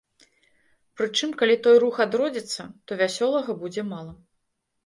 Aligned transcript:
Прычым, 0.99 1.29
калі 1.41 1.57
той 1.67 1.77
рух 1.83 1.95
адродзіцца, 2.05 2.61
то 2.89 2.99
вясёлага 3.03 3.51
будзе 3.61 3.81
мала. 3.95 4.13